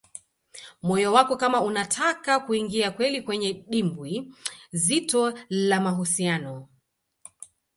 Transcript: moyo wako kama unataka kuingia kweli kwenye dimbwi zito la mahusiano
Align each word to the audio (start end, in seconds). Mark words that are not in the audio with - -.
moyo 0.81 1.13
wako 1.13 1.37
kama 1.37 1.61
unataka 1.61 2.39
kuingia 2.39 2.91
kweli 2.91 3.21
kwenye 3.21 3.53
dimbwi 3.53 4.33
zito 4.71 5.37
la 5.49 5.81
mahusiano 5.81 6.67